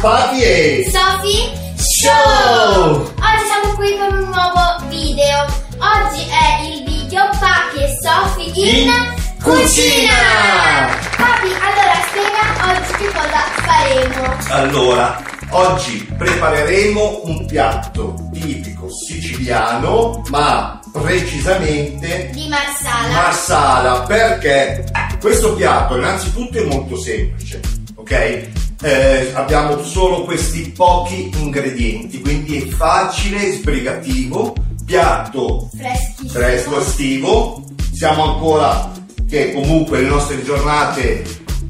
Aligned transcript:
Papi 0.00 0.42
e 0.42 0.90
Sophie 0.90 1.52
Show! 1.76 3.02
Oggi 3.02 3.44
siamo 3.46 3.74
qui 3.76 3.98
con 3.98 4.18
un 4.18 4.28
nuovo 4.28 4.88
video. 4.88 5.44
Oggi 5.78 6.26
è 6.28 6.62
il 6.64 6.84
video 6.84 7.28
Papi 7.38 7.82
e 7.82 7.88
Sophie 8.00 8.52
in, 8.54 8.88
In 8.88 9.42
cucina! 9.42 10.88
Papi, 11.16 11.48
allora 11.60 12.00
spiega 12.08 12.44
oggi 12.70 12.92
che 13.04 13.12
cosa 13.12 13.40
faremo. 13.60 14.36
Allora, 14.48 15.22
oggi 15.50 16.08
prepareremo 16.16 17.20
un 17.24 17.44
piatto 17.46 18.14
tipico 18.32 18.88
siciliano, 18.90 20.22
ma 20.28 20.80
precisamente 20.92 22.30
Di 22.32 22.48
Marsala. 22.48 23.12
marsala, 23.12 24.00
perché 24.02 24.86
questo 25.20 25.54
piatto 25.54 25.96
innanzitutto 25.98 26.56
è 26.58 26.64
molto 26.64 26.96
semplice, 26.98 27.60
ok? 27.96 28.48
Eh, 28.82 29.32
abbiamo 29.34 29.82
solo 29.82 30.22
questi 30.24 30.70
pochi 30.70 31.30
ingredienti, 31.36 32.20
quindi 32.20 32.62
è 32.62 32.66
facile, 32.66 33.52
sbrigativo, 33.52 34.54
piatto 34.86 35.68
Freschissimo. 35.76 36.28
fresco 36.30 36.80
estivo. 36.80 37.64
Siamo 37.92 38.34
ancora 38.34 38.90
che 39.28 39.52
comunque 39.52 40.00
le 40.00 40.08
nostre 40.08 40.42
giornate 40.42 41.24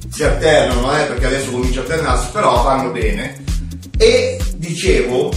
si 0.08 0.22
alternano, 0.22 0.96
eh, 0.96 1.04
perché 1.06 1.26
adesso 1.26 1.50
comincia 1.50 1.80
a 1.80 1.82
alternarsi, 1.82 2.28
però 2.32 2.62
vanno 2.62 2.90
bene. 2.90 3.42
E 3.98 4.40
dicevo, 4.56 5.30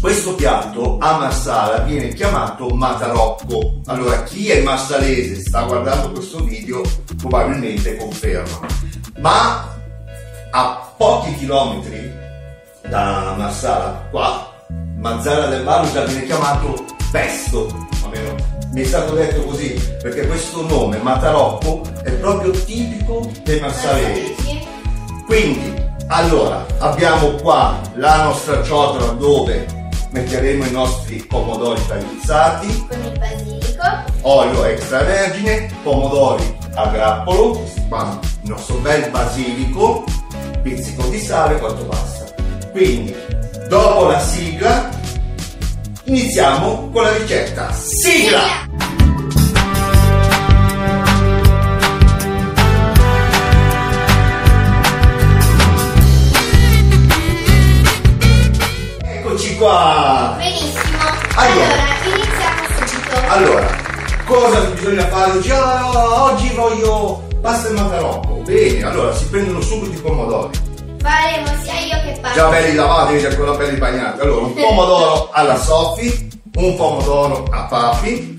questo 0.00 0.34
piatto 0.34 0.98
a 1.00 1.16
Marsala 1.18 1.78
viene 1.78 2.12
chiamato 2.12 2.68
matarocco. 2.68 3.80
Allora, 3.86 4.22
chi 4.24 4.50
è 4.50 4.62
marsalese 4.62 5.40
sta 5.40 5.62
guardando 5.62 6.12
questo 6.12 6.44
video 6.44 6.82
probabilmente 7.16 7.96
conferma. 7.96 8.60
Ma 9.20 9.73
a 10.56 10.88
pochi 10.96 11.34
chilometri 11.34 12.12
da 12.88 13.34
Marsala, 13.36 14.06
qua, 14.10 14.52
Mazzara 14.98 15.46
del 15.46 15.64
Valusa 15.64 16.04
viene 16.04 16.26
chiamato 16.26 16.84
pesto, 17.10 17.66
almeno 18.04 18.36
mi 18.70 18.82
è 18.82 18.84
stato 18.84 19.14
detto 19.14 19.42
così, 19.42 19.74
perché 20.00 20.28
questo 20.28 20.64
nome, 20.66 20.98
Matarocco, 20.98 21.82
è 22.04 22.10
proprio 22.12 22.52
tipico 22.52 23.28
dei 23.42 23.58
marsalesi. 23.58 24.34
Quindi, 25.26 25.74
allora, 26.06 26.64
abbiamo 26.78 27.32
qua 27.42 27.80
la 27.94 28.22
nostra 28.22 28.62
ciotola 28.62 29.06
dove 29.12 29.66
metteremo 30.10 30.66
i 30.66 30.70
nostri 30.70 31.16
pomodori 31.16 31.84
tagliuzzati, 31.88 32.86
Con 32.88 33.02
il 33.02 33.18
basilico. 33.18 33.82
olio 34.20 34.64
extravergine, 34.66 35.68
pomodori 35.82 36.56
a 36.74 36.86
grappolo, 36.86 37.60
il 37.76 38.18
nostro 38.42 38.76
bel 38.76 39.10
basilico, 39.10 40.04
pizzico 40.64 41.02
di 41.08 41.18
sale, 41.20 41.58
quanto 41.58 41.84
basta. 41.84 42.24
Quindi, 42.72 43.14
dopo 43.68 44.06
la 44.08 44.18
sigla, 44.18 44.88
iniziamo 46.04 46.88
con 46.90 47.02
la 47.02 47.16
ricetta. 47.18 47.70
Sigla! 47.72 48.62
Eccoci 59.02 59.56
qua! 59.56 60.34
Benissimo. 60.38 60.72
Allora. 61.36 61.64
Allora, 61.64 61.94
iniziamo 62.04 62.88
subito. 62.88 63.32
Allora, 63.32 63.66
cosa 64.24 64.60
bisogna 64.70 65.06
fare? 65.08 65.30
Oggi, 65.32 65.50
Ah, 65.50 66.22
oggi 66.24 66.48
voglio 66.54 67.22
pasta 67.40 67.68
e 67.68 67.72
macarocco. 67.72 68.33
Bene, 68.44 68.82
allora 68.84 69.14
si 69.14 69.24
prendono 69.26 69.60
subito 69.60 69.92
i 69.92 70.00
pomodori. 70.00 70.58
Faremo 71.00 71.46
sia 71.62 71.78
io 71.80 72.00
che 72.02 72.18
Papi. 72.20 72.34
Già 72.34 72.48
belli 72.48 72.74
lavati, 72.74 73.18
già 73.18 73.28
ancora 73.28 73.52
belli 73.52 73.78
bagnati. 73.78 74.20
Allora, 74.20 74.46
un 74.46 74.52
pomodoro 74.54 75.30
alla 75.32 75.56
Sofi, 75.56 76.28
un 76.56 76.76
pomodoro 76.76 77.46
a 77.50 77.62
Papi. 77.64 78.36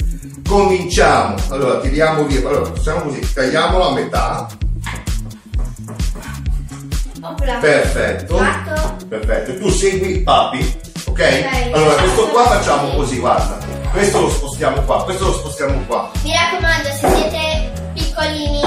Cominciamo. 0.47 1.35
Allora, 1.49 1.79
tiriamo 1.79 2.23
via. 2.25 2.39
Allora, 2.47 2.65
facciamo 2.65 3.01
così, 3.01 3.33
tagliamolo 3.33 3.87
a 3.87 3.91
metà. 3.93 4.47
Opla. 7.21 7.55
Perfetto. 7.55 8.37
Fatto. 8.37 9.05
Perfetto. 9.07 9.51
E 9.51 9.59
tu 9.59 9.69
segui 9.69 10.19
Papi, 10.19 10.79
ok? 11.05 11.09
Ok. 11.09 11.73
Allora, 11.73 11.93
questo 11.95 12.27
qua 12.27 12.43
facciamo 12.45 12.89
così, 12.89 13.17
guarda. 13.17 13.57
Questo 13.91 14.21
lo 14.21 14.29
spostiamo 14.29 14.81
qua, 14.81 15.03
questo 15.03 15.25
lo 15.25 15.33
spostiamo 15.33 15.81
qua. 15.87 16.11
Mi 16.21 16.31
raccomando, 16.33 16.89
se 16.89 17.09
siete 17.09 17.71
piccolini, 17.93 18.61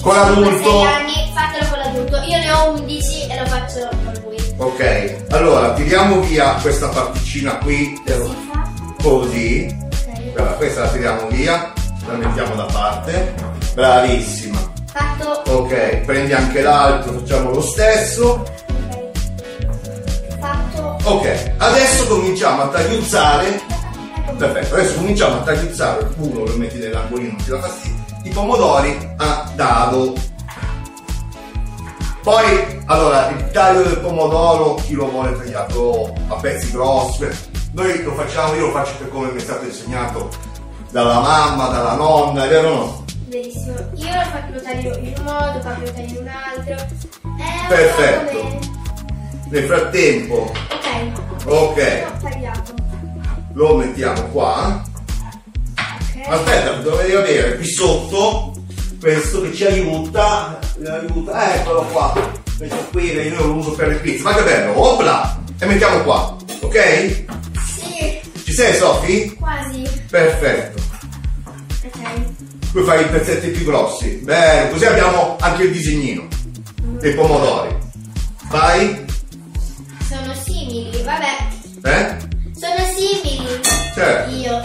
Con 0.00 0.14
l'adulto. 0.14 0.82
5-6 0.82 0.86
anni, 0.86 1.32
fatelo 1.34 1.68
con 1.68 1.78
l'adulto. 1.78 2.16
Io 2.16 2.38
ne 2.38 2.50
ho 2.52 2.70
11 2.70 3.26
e 3.26 3.38
lo 3.38 3.46
faccio 3.46 3.88
con 4.04 4.22
lui. 4.24 4.54
Ok, 4.56 5.26
allora 5.30 5.72
tiriamo 5.72 6.20
via 6.20 6.54
questa 6.54 6.88
particina 6.88 7.56
qui, 7.58 8.00
così. 9.02 9.66
Ok. 9.72 10.36
Allora, 10.36 10.52
questa 10.52 10.80
la 10.82 10.88
tiriamo 10.88 11.26
via, 11.28 11.72
la 12.06 12.14
mettiamo 12.14 12.54
da 12.54 12.64
parte. 12.64 13.34
Bravissima. 13.74 14.72
Fatto. 14.92 15.42
Ok, 15.50 15.96
prendi 16.04 16.32
anche 16.32 16.62
l'altro, 16.62 17.12
facciamo 17.18 17.50
lo 17.50 17.60
stesso. 17.60 18.44
Ok. 18.88 20.38
Fatto. 20.38 20.98
Ok, 21.04 21.52
adesso 21.58 22.06
cominciamo 22.06 22.62
a 22.62 22.68
tagliuzzare. 22.68 23.60
Perfetto, 24.36 24.74
adesso 24.74 24.94
cominciamo 24.94 25.36
a 25.36 25.40
tagliuzzare 25.40 26.08
uno, 26.16 26.44
lo 26.44 26.56
metti 26.56 26.78
nell'angolino, 26.78 27.32
non 27.32 27.44
ti 27.44 27.50
dà 27.50 27.60
fastidio. 27.60 27.99
I 28.22 28.30
pomodori 28.30 29.14
a 29.16 29.50
dado. 29.54 30.14
Poi, 32.22 32.82
allora, 32.86 33.28
il 33.30 33.50
taglio 33.50 33.82
del 33.82 33.98
pomodoro, 33.98 34.74
chi 34.74 34.92
lo 34.92 35.08
vuole 35.08 35.34
tagliato 35.36 36.12
a 36.28 36.34
pezzi 36.34 36.70
grossi, 36.70 37.26
noi 37.72 38.02
lo 38.02 38.12
facciamo, 38.14 38.54
io 38.54 38.66
lo 38.66 38.72
faccio 38.72 38.92
per 38.98 39.08
come 39.08 39.30
mi 39.30 39.38
è 39.38 39.40
stato 39.40 39.64
insegnato 39.64 40.28
dalla 40.90 41.20
mamma, 41.20 41.68
dalla 41.68 41.94
nonna, 41.94 42.44
è 42.44 42.48
vero 42.48 42.68
o 42.68 42.74
no? 42.74 43.04
Benissimo. 43.26 43.74
Io 43.94 44.12
lo 44.12 44.22
faccio 44.30 44.52
lo 44.52 44.60
taglio 44.60 44.98
in 44.98 45.14
un 45.16 45.24
modo, 45.24 45.58
Papi 45.60 45.80
lo 45.84 45.92
taglio 45.92 46.10
in 46.10 46.16
un 46.18 46.28
altro. 46.28 46.72
Eh, 46.74 47.66
Perfetto. 47.68 48.38
come- 48.38 48.58
Nel 49.50 49.64
frattempo 49.64 50.52
Ok. 50.52 51.46
Ok. 51.46 52.06
Ho 52.06 52.22
tagliato. 52.22 52.74
lo 53.54 53.76
mettiamo 53.76 54.22
qua. 54.24 54.82
Aspetta, 56.26 56.72
dovrei 56.82 57.14
avere 57.14 57.56
qui 57.56 57.66
sotto 57.66 58.52
questo 59.00 59.40
che 59.42 59.54
ci 59.54 59.64
aiuta. 59.64 60.58
ci 60.76 60.84
aiuta. 60.86 61.54
Eccolo 61.54 61.82
qua. 61.92 62.38
Metto 62.58 62.76
qui, 62.90 63.10
io 63.12 63.46
lo 63.46 63.54
uso 63.54 63.72
per 63.72 63.88
le 63.88 63.94
pizze. 63.96 64.22
Ma 64.22 64.34
che 64.34 64.42
bello, 64.42 64.78
opla! 64.78 65.42
E 65.58 65.66
mettiamo 65.66 66.02
qua, 66.02 66.36
ok? 66.60 67.24
Sì, 67.76 68.20
Ci 68.44 68.52
sei 68.52 68.74
Sofi? 68.74 69.34
quasi. 69.38 69.82
Perfetto. 70.10 70.82
Ok. 71.84 71.98
Poi 72.72 72.84
fai 72.84 73.02
i 73.02 73.08
pezzetti 73.08 73.48
più 73.48 73.64
grossi. 73.64 74.20
Bene, 74.22 74.70
così 74.70 74.84
abbiamo 74.84 75.36
anche 75.40 75.64
il 75.64 75.72
disegnino 75.72 76.26
dei 76.98 77.14
pomodori. 77.14 77.74
Vai? 78.48 79.04
Sono 80.08 80.34
simili, 80.34 81.02
vabbè. 81.02 81.36
Eh? 81.84 82.16
Sono 82.58 82.84
simili. 82.94 83.60
Certo. 83.94 84.34
Io 84.36 84.62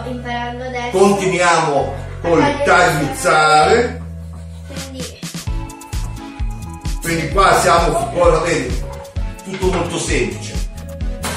sto 0.00 0.08
imparando 0.08 0.64
adesso. 0.64 0.96
Continuiamo 0.96 1.94
col 2.22 2.62
tagliuzzare. 2.64 4.00
Quindi 4.66 5.18
Quindi 7.02 7.28
qua 7.30 7.60
siamo, 7.60 8.10
ora 8.14 8.38
vedi, 8.38 8.82
tutto 9.44 9.66
molto 9.66 9.98
semplice. 9.98 10.52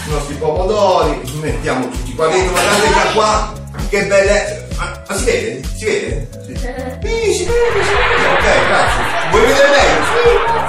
I 0.08 0.12
nostri 0.12 0.36
pomodori, 0.36 1.20
li 1.24 1.40
mettiamo 1.40 1.90
tutti 1.90 2.14
qua 2.14 2.28
dentro, 2.28 2.52
guardate 2.52 2.94
già 2.94 3.12
qua, 3.14 3.54
che 3.90 4.06
belle. 4.06 4.68
Ma, 4.78 5.04
ma 5.08 5.16
si 5.16 5.26
vede? 5.26 5.62
Si 5.76 5.86
vede? 5.86 6.30
Sì. 6.46 6.54
Sì, 7.26 7.34
si 7.34 7.46
vede, 7.46 7.84
si 7.84 7.94
vede. 7.94 8.28
Ok, 8.34 8.68
grazie. 8.68 9.03
Vuoi 9.32 9.46
vedere 9.46 9.70
meglio? 9.76 10.03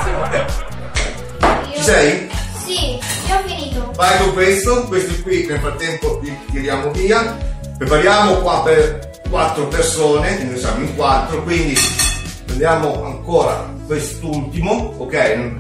Sì. 0.03 0.11
io... 1.71 1.77
Ci 1.77 1.83
sei? 1.83 2.31
Sì, 2.65 2.99
io 3.29 3.37
ho 3.37 3.43
finito. 3.47 3.93
Vai 3.95 4.19
con 4.19 4.33
questo, 4.33 4.85
questo 4.85 5.23
qui 5.23 5.47
nel 5.47 5.61
frattempo 5.61 6.21
li 6.23 6.37
tiriamo 6.51 6.91
via. 6.93 7.56
Prepariamo 7.79 8.37
qua 8.37 8.63
per 8.63 9.21
quattro 9.29 9.67
persone, 9.69 10.43
noi 10.45 10.59
siamo 10.59 10.85
in 10.85 10.95
quattro, 10.97 11.43
quindi 11.43 11.77
prendiamo 12.47 13.05
ancora 13.05 13.71
quest'ultimo, 13.87 14.95
ok? 14.97 15.05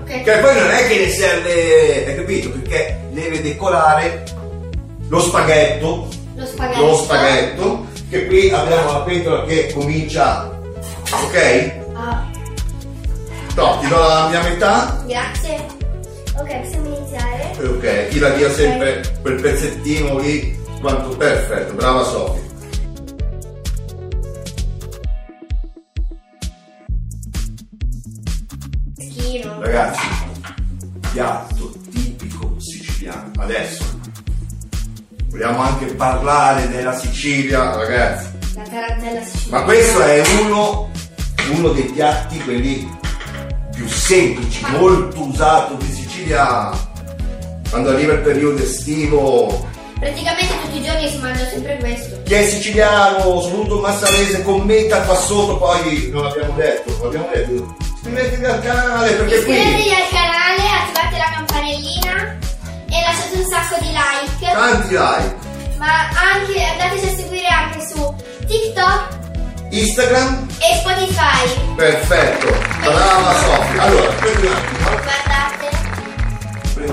Ok. 0.03 0.23
Che 0.23 0.39
poi 0.39 0.55
non 0.59 0.71
è 0.71 0.87
che 0.89 0.99
ne 0.99 1.09
serve, 1.11 2.07
hai 2.07 2.15
capito? 2.17 2.51
Perché 2.51 2.99
deve 3.11 3.43
decorare 3.43 4.25
lo 5.09 5.21
spaghetto, 5.21 6.09
Lo 6.35 6.47
spaghetto. 6.47 6.81
lo 6.87 6.95
spaghetto, 6.97 7.87
che 8.09 8.27
qui 8.27 8.51
abbiamo 8.51 8.93
la 8.93 8.99
pentola 9.01 9.45
che 9.45 9.73
comincia, 9.75 10.59
ok? 11.11 11.73
Ah, 11.95 12.25
No, 13.57 13.79
ti 13.81 13.89
do 13.89 13.97
la 13.99 14.27
mia 14.31 14.43
metà, 14.43 15.03
grazie. 15.07 15.65
Ok, 16.39 16.61
possiamo 16.61 16.95
iniziare. 16.97 17.53
ok, 17.63 18.09
tira 18.09 18.29
via 18.31 18.51
sempre 18.53 19.03
quel 19.23 19.41
pezzettino 19.41 20.19
lì, 20.19 20.59
quanto 20.81 21.17
perfetto, 21.17 21.75
brava 21.75 22.05
Sofia. 22.05 22.45
Schino. 28.99 29.61
Ragazzi, 29.61 30.07
piatto 31.13 31.73
tipico 31.91 32.55
siciliano. 32.59 33.31
Adesso 33.39 33.85
vogliamo 35.29 35.61
anche 35.61 35.87
parlare 35.95 36.69
della 36.69 36.97
Sicilia, 36.97 37.75
ragazzi. 37.77 38.29
La 38.55 38.63
tarantella 38.63 39.23
siciliana. 39.23 39.59
Ma 39.59 39.65
questo 39.65 40.01
è 40.03 40.23
uno, 40.41 40.91
uno 41.53 41.69
dei 41.71 41.85
piatti 41.85 42.39
quelli 42.41 42.89
più 43.75 43.87
semplici, 43.87 44.65
molto 44.71 45.21
usato 45.27 45.75
di 45.75 45.93
Sicilia. 45.93 46.71
Quando 47.69 47.91
arriva 47.91 48.15
il 48.15 48.21
periodo 48.21 48.63
estivo, 48.63 49.69
Praticamente 49.99 50.55
tutti 50.63 50.79
i 50.79 50.83
giorni 50.85 51.09
si 51.09 51.17
mangia 51.19 51.49
sempre 51.49 51.79
questo. 51.79 52.21
chi 52.25 52.35
è 52.35 52.47
siciliano, 52.47 53.41
soprattutto 53.41 53.81
massalese, 53.81 54.43
commenta 54.43 55.01
qua 55.01 55.15
sotto, 55.17 55.57
poi 55.57 56.11
non 56.13 56.25
l'abbiamo 56.25 56.53
detto, 56.55 56.91
non 56.91 57.01
l'abbiamo 57.05 57.29
detto. 57.33 57.77
Iscrivetevi 57.97 58.45
al 58.45 58.61
canale 58.63 59.11
perché 59.13 59.43
qui 59.43 59.57
Iscrivetevi 59.57 59.95
al 59.95 60.09
canale, 60.11 60.63
attivate 60.83 61.17
la 61.17 61.33
campanellina 61.35 62.37
e 62.89 63.01
lasciate 63.01 63.37
un 63.37 63.45
sacco 63.49 63.77
di 63.81 63.89
like. 63.89 64.53
tanti 64.53 64.89
like. 64.91 65.35
Ma 65.79 66.09
anche 66.33 66.63
andateci 66.63 67.07
a 67.07 67.17
seguire 67.17 67.47
anche 67.49 67.81
su 67.87 68.15
TikTok 68.47 69.15
Instagram, 69.71 70.47
e 70.59 70.77
Spotify. 70.79 71.75
perfetto, 71.75 72.47
brava 72.81 73.33
Sofia. 73.35 73.83
Allora, 73.83 74.09
prendi 74.13 74.47
un 74.47 74.53
attimo. 74.53 74.89
Guardate. 74.91 75.36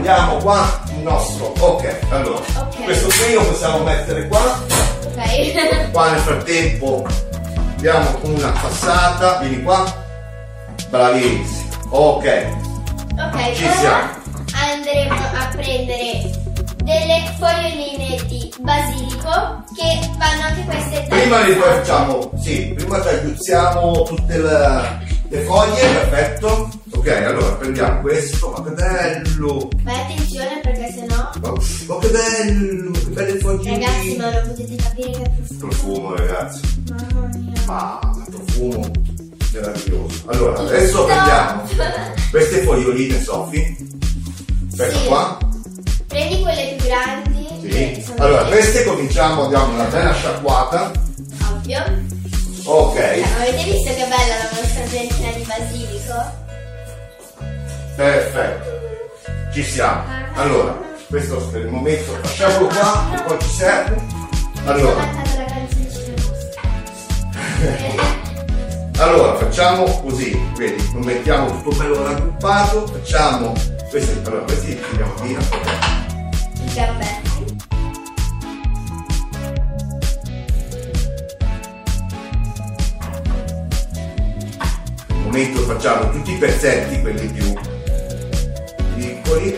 Prendiamo 0.04 0.36
qua 0.40 0.84
il 0.90 1.02
nostro. 1.02 1.54
Ok, 1.60 1.98
allora. 2.10 2.44
Ok. 2.60 2.84
Questo 2.84 3.08
qui 3.08 3.34
lo 3.36 3.46
possiamo 3.46 3.78
mettere 3.84 4.28
qua. 4.28 4.42
Ok. 5.06 5.92
Qua 5.94 6.10
nel 6.12 6.20
frattempo 6.20 7.06
diamo 7.78 8.20
una 8.24 8.50
passata. 8.50 9.38
Vieni 9.38 9.64
qua. 9.64 9.86
Bravissimo. 10.90 11.70
Ok. 11.90 12.26
ok, 13.18 13.54
Ci 13.54 13.66
siamo. 13.80 14.10
andremo 14.54 15.14
a 15.16 15.48
prendere 15.56 16.32
delle 16.84 17.24
foglioline 17.40 18.22
di 18.26 18.54
basilico 18.60 19.64
che 19.74 20.10
vanno 20.18 20.48
anche 20.48 20.66
queste 20.66 21.06
Prima 21.08 21.38
tagliate. 21.40 21.62
facciamo, 21.78 22.32
sì, 22.42 22.74
prima 22.76 23.00
tagliuzziamo 23.00 24.02
tutte 24.04 24.38
le, 24.38 25.00
le 25.30 25.40
foglie, 25.44 25.82
perfetto. 25.82 26.73
Ok, 27.06 27.10
allora 27.10 27.52
prendiamo 27.56 28.00
questo, 28.00 28.50
ma 28.56 28.64
che 28.64 28.70
bello! 28.72 29.68
Fai 29.84 29.96
attenzione 30.00 30.60
perché 30.64 30.90
sennò 30.96 31.30
Ma, 31.42 31.50
ma 31.52 32.00
che 32.00 32.08
bello! 32.10 32.92
Che 32.92 33.10
belle 33.10 33.40
foglie! 33.40 33.70
ragazzi 33.72 34.16
ma 34.16 34.32
non 34.32 34.48
potete 34.48 34.76
capire 34.82 35.12
che 35.12 35.30
profumo. 35.58 35.68
Profumo, 35.68 36.16
ragazzi. 36.16 36.62
Mamma 36.90 37.30
mia. 37.36 37.62
Ah, 37.66 38.18
profumo 38.32 38.92
meraviglioso. 39.52 40.22
Allora, 40.28 40.60
adesso 40.60 41.04
prendiamo 41.04 41.64
queste 42.32 42.62
foglioline, 42.62 43.22
Sofi. 43.22 43.78
Aspetta 44.70 44.98
Sì. 44.98 45.06
qua. 45.06 45.38
Prendi 46.08 46.40
quelle 46.42 46.76
più 46.78 46.86
grandi. 46.88 47.48
Sì. 47.70 48.12
Allora, 48.18 48.46
queste 48.46 48.84
cominciamo, 48.86 49.48
diamo 49.50 49.74
una 49.74 49.84
bella 49.86 50.14
sciacquata. 50.14 50.92
Ovvio. 51.52 51.84
Ok, 52.66 52.96
Eh, 52.98 53.24
avete 53.42 53.64
visto 53.72 53.90
che 53.94 54.04
bella 54.08 54.38
la 54.38 54.50
nostra 54.54 54.84
di 54.86 54.96
basilico? 54.96 55.23
Perfetto. 57.96 58.72
Ci 59.52 59.64
siamo. 59.64 60.04
Allora, 60.36 60.78
questo 61.08 61.38
per 61.50 61.62
il 61.62 61.68
momento 61.68 62.12
facciamolo 62.22 62.68
qua, 62.68 63.08
che 63.16 63.24
poi 63.24 63.40
ci 63.40 63.50
serve. 63.50 64.02
Allora, 64.66 65.08
allora 68.98 69.36
facciamo 69.38 69.84
così, 70.02 70.40
vedi, 70.56 70.92
lo 70.94 71.00
mettiamo 71.00 71.62
tutto 71.62 71.76
bello 71.76 72.04
raggruppato, 72.04 72.88
facciamo 72.88 73.54
questi, 73.90 74.20
allora 74.26 74.44
questi 74.44 74.68
li 74.68 74.82
tiriamo 74.90 75.14
via. 75.22 75.40
Gambetti. 76.74 77.58
Al 85.10 85.18
momento 85.24 85.62
facciamo 85.62 86.10
tutti 86.10 86.32
i 86.32 86.38
pezzetti, 86.38 87.02
quelli 87.02 87.28
più 87.28 87.53
piccoli. 89.34 89.58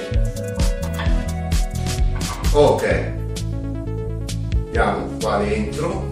Ok. 2.54 3.14
Andiamo 4.66 5.08
qua 5.22 5.38
dentro. 5.38 6.10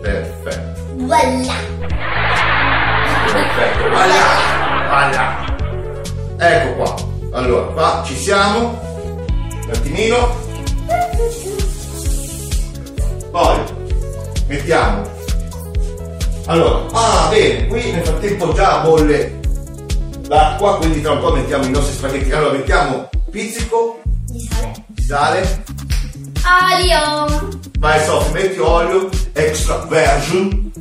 Perfetto, 0.00 0.82
Voilà! 0.96 1.54
perfetto. 3.32 3.88
Voilà, 3.88 4.24
voilà. 4.88 5.56
Ecco 6.38 6.74
qua. 6.74 6.94
Allora, 7.32 7.66
qua 7.72 8.02
ci 8.06 8.14
siamo. 8.16 8.78
Un 9.64 9.70
attimino. 9.72 10.44
Poi 13.30 13.58
mettiamo 14.46 15.14
allora, 16.48 16.86
ah 16.92 17.26
bene, 17.28 17.66
qui 17.66 17.90
nel 17.90 18.04
frattempo 18.04 18.52
già 18.52 18.78
bolle 18.78 19.35
l'acqua, 20.28 20.76
quindi 20.76 21.00
tra 21.00 21.12
un 21.12 21.20
po' 21.20 21.32
mettiamo 21.32 21.64
i 21.64 21.70
nostri 21.70 21.94
spaghetti. 21.94 22.32
Allora 22.32 22.52
mettiamo 22.52 23.08
pizzico, 23.30 24.00
Di 24.26 24.48
sale. 25.02 25.64
sale, 26.42 26.82
Olio! 26.82 27.48
vai 27.78 28.04
Sofì, 28.04 28.32
metti 28.32 28.58
olio, 28.58 29.08
extra 29.32 29.84
virgin. 29.88 30.72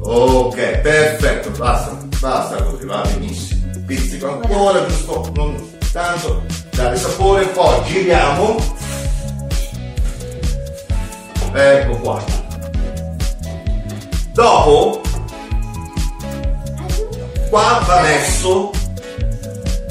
Ok, 0.00 0.56
perfetto, 0.80 1.50
basta, 1.50 1.96
basta 2.20 2.62
così, 2.62 2.84
va 2.84 3.00
benissimo. 3.02 3.62
Pizzico 3.86 4.30
ancora, 4.32 4.86
giusto, 4.86 5.30
non 5.34 5.72
tanto, 5.92 6.42
dare 6.72 6.96
sapore, 6.96 7.46
poi 7.46 7.82
giriamo. 7.84 8.56
Ecco 11.52 11.96
qua. 11.98 12.22
Dopo 14.32 15.00
qua 17.54 17.80
va 17.86 18.00
messo 18.00 18.72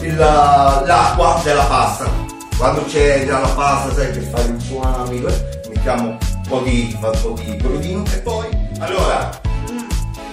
il- 0.01 0.17
l'acqua 0.17 1.39
della 1.45 1.63
pasta. 1.63 2.11
Quando 2.57 2.83
c'è 2.83 3.25
già 3.25 3.39
la 3.39 3.47
pasta, 3.47 3.93
sai 3.95 4.11
che 4.11 4.19
fai 4.19 4.49
il 4.49 4.61
suami, 4.61 5.23
eh, 5.23 5.61
mettiamo 5.69 6.09
un 6.09 6.17
po' 6.45 6.59
di, 6.59 6.93
un 7.01 7.19
po' 7.21 7.29
di 7.41 7.55
broodino 7.55 8.03
e 8.11 8.17
poi. 8.17 8.47
Allora, 8.79 9.29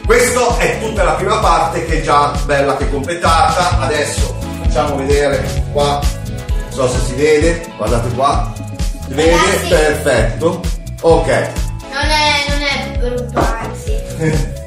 questa 0.04 0.58
è 0.58 0.80
tutta 0.80 1.04
la 1.04 1.12
prima 1.12 1.38
parte 1.38 1.86
che 1.86 2.00
è 2.00 2.02
già 2.02 2.32
bella 2.46 2.76
che 2.76 2.90
completata. 2.90 3.78
Adesso 3.78 4.36
facciamo 4.62 4.96
vedere 4.96 5.40
qua. 5.72 6.00
Non 6.48 6.72
so 6.72 6.88
se 6.88 6.98
si 7.06 7.14
vede, 7.14 7.64
guardate 7.76 8.08
qua. 8.08 8.52
Si 9.06 9.14
vede? 9.14 9.30
Ragazzi. 9.36 9.68
Perfetto. 9.68 10.60
Ok. 11.02 11.28
Non 11.92 12.10
è, 12.10 12.44
non 12.48 12.60
è 12.60 12.98
brutto, 12.98 13.38
anzi. 13.38 14.58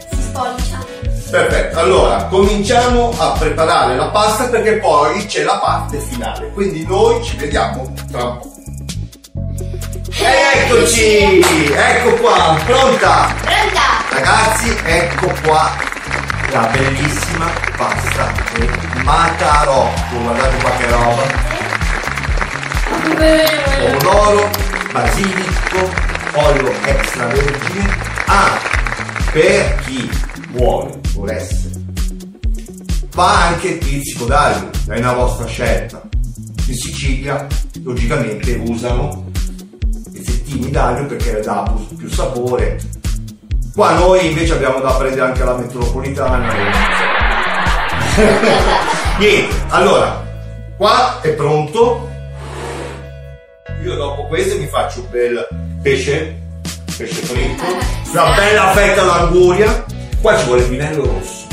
Perfetto, 1.34 1.80
allora 1.80 2.26
cominciamo 2.26 3.12
a 3.18 3.32
preparare 3.32 3.96
la 3.96 4.10
pasta 4.10 4.50
perché 4.50 4.74
poi 4.74 5.26
c'è 5.26 5.42
la 5.42 5.58
parte 5.58 5.98
finale, 5.98 6.52
quindi 6.52 6.86
noi 6.86 7.24
ci 7.24 7.36
vediamo 7.38 7.92
tra 8.12 8.24
un 8.24 8.38
po'. 8.38 8.54
Eccoci, 10.54 11.72
ecco 11.74 12.14
qua, 12.22 12.56
pronta? 12.64 13.34
Pronta! 13.42 13.82
Ragazzi, 14.10 14.78
ecco 14.86 15.34
qua 15.44 15.72
la 16.52 16.70
bellissima 16.72 17.50
pasta 17.78 18.32
di 18.54 18.70
matarotto, 19.02 20.16
guardate 20.22 20.58
qua 20.62 20.72
che 20.78 20.88
roba. 20.88 21.24
pomodoro, 23.80 24.50
basilico, 24.92 25.90
olio 26.34 26.72
extravergine. 26.84 27.98
Ah, 28.28 28.60
per 29.32 29.76
chi 29.84 30.08
vuole, 30.52 31.02
volesse, 31.24 31.72
va 33.16 33.48
anche 33.48 33.70
il 33.70 33.78
pizzico 33.78 34.26
d'aglio, 34.26 34.70
è 34.90 34.98
una 34.98 35.14
vostra 35.14 35.46
scelta. 35.46 36.02
In 36.66 36.76
Sicilia, 36.76 37.48
logicamente, 37.82 38.62
usano 38.68 39.32
pezzettini 40.12 40.70
d'aglio 40.70 41.06
perché 41.06 41.40
dà 41.40 41.74
più, 41.98 42.10
sapore. 42.10 42.78
Qua 43.74 43.94
noi 43.94 44.28
invece 44.28 44.54
abbiamo 44.54 44.82
da 44.82 44.92
prendere 44.96 45.28
anche 45.28 45.44
la 45.46 45.56
metropolitana. 45.56 46.54
Niente, 49.18 49.56
allora, 49.70 50.22
qua 50.76 51.22
è 51.22 51.30
pronto. 51.30 52.10
Io 53.82 53.96
dopo 53.96 54.28
questo 54.28 54.58
mi 54.58 54.68
faccio 54.68 55.00
un 55.00 55.10
bel 55.10 55.48
pesce, 55.82 56.38
pesce 56.98 57.22
fritto, 57.22 57.64
una 58.12 58.36
bella 58.36 58.72
fetta 58.74 59.04
d'anguria. 59.04 59.86
Qua 60.24 60.38
ci 60.38 60.46
vuole 60.46 60.62
il 60.62 60.68
vinello 60.70 61.04
rosso, 61.04 61.48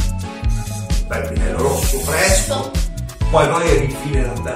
bel 1.09 1.29
vinello 1.31 1.61
rosso 1.61 1.99
fresco. 1.99 2.71
Poi 3.29 3.49
noi 3.49 3.83
infine 3.83 4.23
la. 4.45 4.55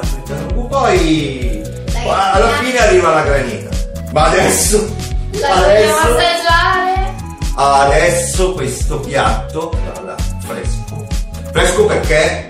Poi 0.68 1.58
alla 2.04 2.48
fine 2.60 2.78
arriva 2.78 3.12
la 3.12 3.22
granita. 3.22 3.70
Ma 4.12 4.26
adesso, 4.26 4.88
La 5.32 5.48
adesso, 5.64 5.96
assaggiare. 5.96 7.14
adesso 7.56 8.52
questo 8.52 9.00
piatto, 9.00 9.72
guarda, 9.82 10.14
fresco. 10.46 11.06
Fresco 11.50 11.84
perché 11.86 12.46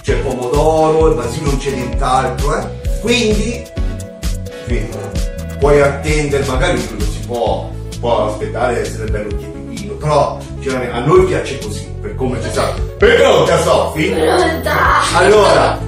c'è 0.00 0.14
il 0.14 0.20
pomodoro, 0.22 1.08
il 1.08 1.14
basilico, 1.16 1.50
non 1.50 1.58
c'è 1.58 1.70
nient'altro, 1.72 2.58
eh. 2.58 2.66
Quindi, 3.02 3.66
sì, 4.66 4.88
puoi 5.58 5.82
attendere, 5.82 6.42
magari 6.46 6.80
si 6.80 7.20
può, 7.26 7.68
può 8.00 8.30
aspettare 8.30 8.80
essere 8.80 9.10
bello 9.10 9.36
tiepidino, 9.90 9.96
però 9.98 10.38
sinceramente, 10.40 10.94
a 10.94 11.00
noi 11.00 11.24
piace 11.24 11.58
così, 11.58 11.86
per 12.00 12.14
come 12.16 12.38
c'è 12.40 12.50
stato. 12.50 12.82
Pronta 12.98 13.62
Sofì? 13.62 14.10
Pronta! 14.10 14.76
Allora, 15.14 15.78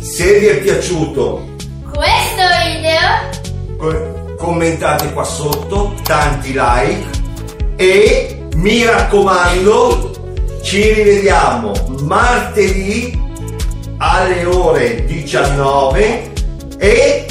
se 0.00 0.38
vi 0.38 0.46
è 0.46 0.56
piaciuto, 0.58 1.50
Questo 1.92 2.42
video 2.64 3.76
co- 3.76 4.34
commentate 4.36 5.12
qua 5.12 5.24
sotto, 5.24 5.94
tanti 6.02 6.52
like 6.54 7.06
e 7.76 8.46
mi 8.54 8.84
raccomando, 8.84 10.10
ci 10.62 10.92
rivediamo 10.92 11.72
martedì 12.00 13.20
alle 13.98 14.44
ore 14.44 15.04
19 15.04 16.32
e 16.78 17.26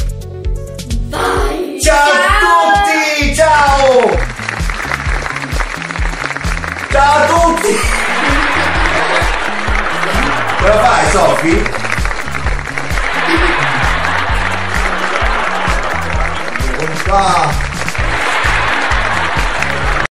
Ciao 7.02 7.18
a 7.18 7.26
tutti! 7.26 7.80
Ce 10.60 10.68
la 10.68 10.78
fai 10.84 11.10
Sofi? 11.10 11.64
Fa! 17.06 17.71